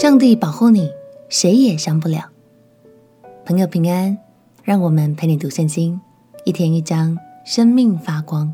[0.00, 0.90] 上帝保护你，
[1.28, 2.30] 谁也伤不了。
[3.44, 4.16] 朋友平安，
[4.64, 6.00] 让我们陪你读圣经，
[6.46, 8.50] 一天一章，生命发光。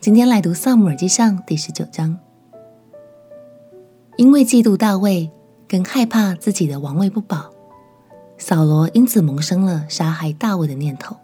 [0.00, 2.18] 今天来读《撒母耳记上》第十九章。
[4.16, 5.30] 因为嫉妒大卫，
[5.68, 7.52] 更害怕自己的王位不保，
[8.36, 11.14] 扫罗因此萌生了杀害大卫的念头。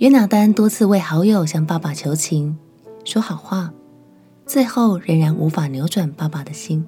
[0.00, 2.58] 约拿单多次为好友向爸爸求情，
[3.06, 3.72] 说好话，
[4.44, 6.86] 最后仍然无法扭转爸爸的心。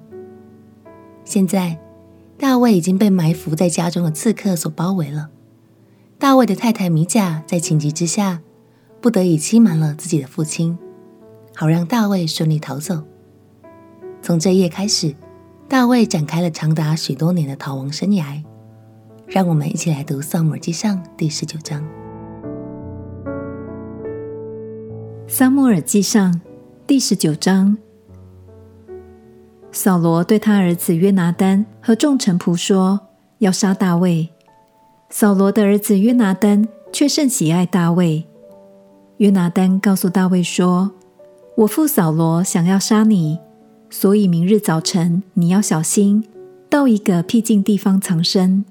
[1.25, 1.79] 现在，
[2.37, 5.29] 大卫已经被埋伏在家中的刺客所包围了。
[6.17, 8.41] 大卫的太太米甲在情急之下，
[9.01, 10.77] 不得已欺瞒了自己的父亲，
[11.55, 13.03] 好让大卫顺利逃走。
[14.21, 15.15] 从这夜开始，
[15.67, 18.43] 大卫展开了长达许多年的逃亡生涯。
[19.27, 21.81] 让我们一起来读《撒母耳记上》第十九章。
[25.27, 26.31] 《撒母耳记上》
[26.85, 27.75] 第十九章。
[29.75, 32.97] 扫罗对他儿子约拿单和众臣仆说
[33.39, 34.29] ：“要杀大卫。”
[35.11, 38.23] 扫罗的儿子约拿单却甚喜爱大卫。
[39.17, 40.91] 约拿单告诉大卫说
[41.57, 43.37] ：“我父扫罗想要杀你，
[43.89, 46.23] 所以明日早晨你要小心，
[46.69, 48.63] 到一个僻静地方藏身。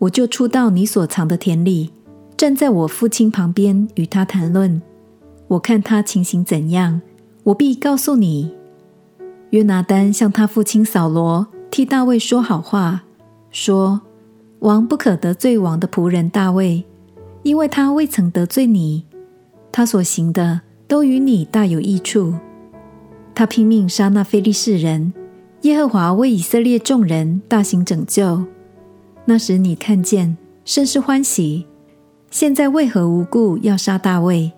[0.00, 1.92] 我就出到你所藏的田里，
[2.36, 4.82] 站在我父亲旁边与他谈论。
[5.46, 7.00] 我看他情形怎样，
[7.44, 8.50] 我必告诉你。”
[9.50, 13.02] 约拿单向他父亲扫罗替大卫说好话，
[13.50, 14.00] 说
[14.60, 16.84] ：“王不可得罪王的仆人大卫，
[17.42, 19.04] 因为他未曾得罪你，
[19.72, 22.34] 他所行的都与你大有益处。
[23.34, 25.12] 他拼命杀那非利士人，
[25.62, 28.44] 耶和华为以色列众人大行拯救。
[29.24, 31.66] 那时你看见，甚是欢喜。
[32.30, 34.52] 现在为何无故要杀大卫，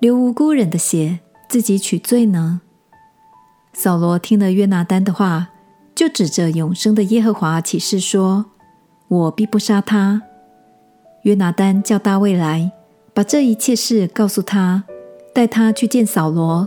[0.00, 2.62] 流无辜人的血，自己取罪呢？”
[3.78, 5.50] 扫罗听了约拿单的话，
[5.94, 8.46] 就指着永生的耶和华起誓说
[9.06, 10.20] ：“我必不杀他。”
[11.22, 12.72] 约拿单叫大卫来，
[13.14, 14.82] 把这一切事告诉他，
[15.32, 16.66] 带他去见扫罗，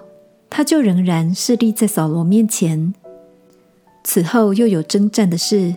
[0.49, 2.93] 他就仍然侍立在扫罗面前。
[4.05, 5.75] 此后又有征战的事，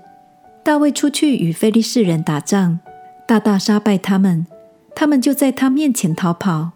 [0.62, 2.78] 大卫出去与非利士人打仗，
[3.26, 4.46] 大大杀败他们，
[4.94, 6.70] 他们就在他面前逃跑。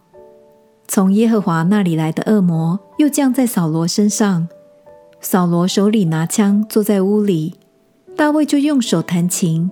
[0.90, 4.48] 从耶和华那里来的恶魔又降在扫罗身上，
[5.20, 7.56] 扫罗手里拿枪，坐在屋里，
[8.16, 9.70] 大卫就用手弹琴。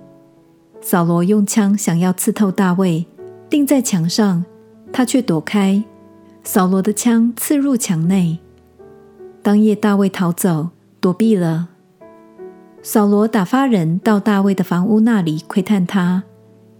[0.79, 3.07] 扫罗用枪想要刺透大卫，
[3.49, 4.45] 钉在墙上，
[4.93, 5.83] 他却躲开，
[6.43, 8.37] 扫罗的枪刺入墙内。
[9.41, 10.69] 当夜大卫逃走，
[11.01, 11.69] 躲避了。
[12.83, 16.23] 扫罗打发人到大卫的房屋那里窥探他，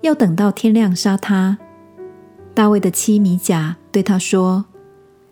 [0.01, 1.57] 要等到天亮杀他。
[2.53, 4.65] 大卫的妻米甲对他说：“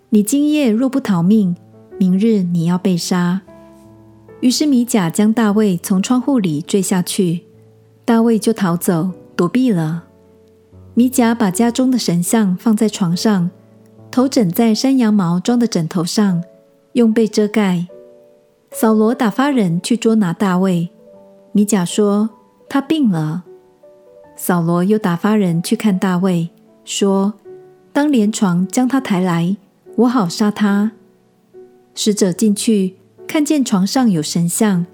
[0.09, 1.55] 你今夜若不逃命，
[1.99, 3.41] 明日你要被杀。”
[4.41, 7.43] 于是米甲将大卫从窗户里坠下去，
[8.05, 10.05] 大卫就逃走，躲避了。
[10.95, 13.51] 米甲把家中的神像放在床上，
[14.09, 16.43] 头枕在山羊毛装的枕头上，
[16.93, 17.85] 用被遮盖。
[18.71, 20.89] 扫罗打发人去捉拿大卫，
[21.51, 22.31] 米甲说
[22.67, 23.43] 他病了。
[24.35, 26.49] 扫罗又打发人去看大卫。
[26.83, 27.35] 说
[27.95, 29.55] ：“当连床将他抬来，
[29.95, 30.91] 我好杀他。”
[31.95, 34.85] 使者进去，看见床上有神像，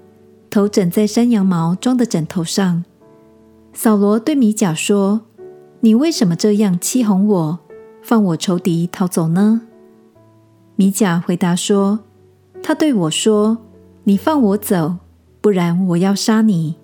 [0.48, 2.84] 头枕在山羊毛装的枕头上。
[3.72, 5.22] 扫罗对米甲说
[5.82, 7.58] ：“你为什么这样欺哄我，
[8.04, 9.62] 放我仇敌逃走呢？”
[10.76, 12.04] 米甲回答说
[12.62, 13.58] ：“他对我说，
[14.04, 14.98] 你放我走，
[15.40, 16.76] 不然我要杀你。”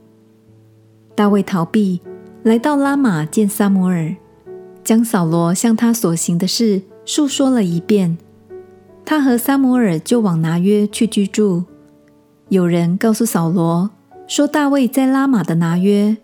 [1.15, 2.01] 大卫逃避，
[2.43, 4.17] 来到拉玛见撒摩尔。
[4.89, 8.17] 将扫罗向他所行的事述说了一遍，
[9.05, 11.65] 他和撒母耳就往拿约去居住。
[12.49, 13.91] 有人告诉扫罗
[14.27, 16.17] 说，大卫在拉玛的拿约。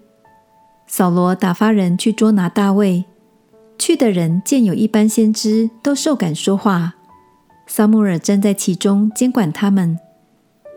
[0.86, 3.04] 扫罗打发人去捉拿大卫，
[3.78, 6.94] 去的人见有一班先知都受感说话，
[7.66, 9.98] 撒母耳站在其中监管他们。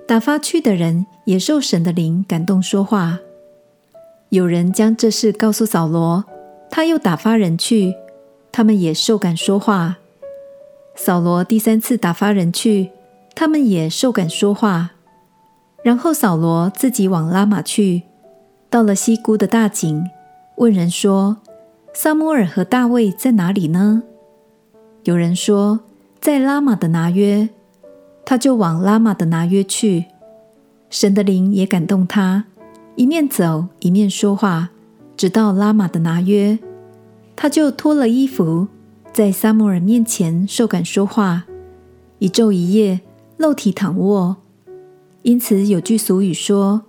[0.06, 3.20] 打发去的人也受神的灵感动说话。
[4.28, 6.26] 有人将这事告诉扫罗。
[6.70, 7.96] 他又打发人去，
[8.52, 9.98] 他们也受感说话。
[10.96, 12.92] 扫罗第三次打发人去，
[13.36, 14.92] 他们也受感说话。
[15.84, 18.04] 然后扫罗自己往拉玛去，
[18.70, 20.04] 到了西沽的大井，
[20.56, 21.38] 问人说
[21.94, 24.04] ：“撒母耳和大卫在哪里呢？”
[25.06, 25.82] 有人说
[26.20, 27.48] ：“在拉玛的拿约。”
[28.26, 30.06] 他就往拉玛的拿约去。
[30.90, 32.44] 神的灵也感动他，
[32.96, 34.72] 一面走一面说话。
[35.18, 36.60] 直到拉玛的拿约，
[37.36, 38.68] 他就脱了衣服，
[39.12, 41.46] 在撒母耳面前受感说话，
[42.20, 43.02] 一昼一夜
[43.38, 44.38] 露体躺卧。
[45.24, 46.84] 因此有句俗语说：“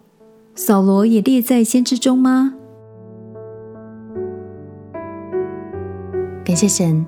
[0.54, 2.54] 扫罗也列在先知中吗？
[6.44, 7.06] 感谢神，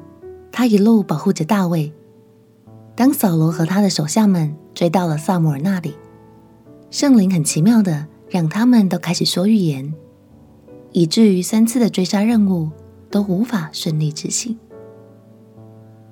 [0.51, 1.93] 他一路保护着大卫。
[2.97, 5.95] 当扫罗和他的手下们追到了撒母耳那里，
[6.91, 9.95] 圣灵很奇妙的让他们都开始说预言，
[10.93, 12.71] 以至于三次的追杀任务
[13.11, 14.59] 都无法顺利执行。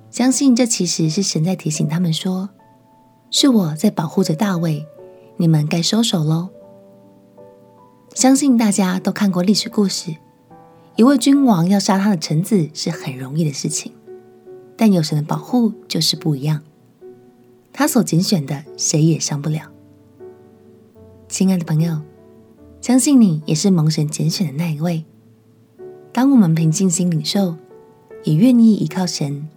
[0.09, 2.49] 相信这其实是神在提醒他们说
[3.29, 4.85] ：“是我在保护着大卫，
[5.37, 6.49] 你们该收手喽。”
[8.15, 10.15] 相信大家都看过历史故事，
[10.95, 13.93] 一位君王要杀他的臣子是很容易的事情，
[14.75, 16.61] 但有神的保护就是不一样。
[17.71, 19.71] 他所拣选的，谁也伤不了。
[21.29, 22.01] 亲爱的朋友，
[22.81, 25.05] 相信你也是蒙神拣选的那一位。
[26.11, 27.55] 当我们平静心领受，
[28.23, 29.47] 也愿意依靠神，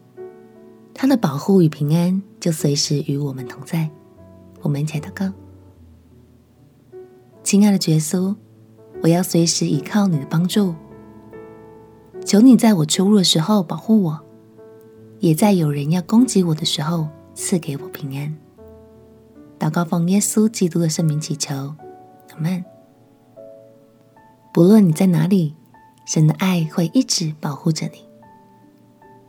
[0.93, 3.91] 他的保护与平安就随时与我们同在。
[4.61, 5.33] 我们一起祷告：
[7.43, 8.35] 亲爱的耶稣，
[9.03, 10.75] 我要随时依靠你的帮助，
[12.25, 14.21] 求你在我出入的时候保护我，
[15.21, 17.09] 也在有人要攻击我的时候。
[17.35, 18.37] 赐给我平安。
[19.59, 21.55] 祷告奉耶稣基督的圣名祈求，
[22.31, 22.63] 阿门。
[24.53, 25.55] 不论你在哪里，
[26.05, 28.05] 神的爱会一直保护着你，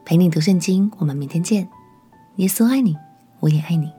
[0.04, 0.92] 陪你读圣经。
[0.98, 1.70] 我们明天见。
[2.36, 2.98] 耶稣爱你，
[3.40, 3.90] 我也爱你。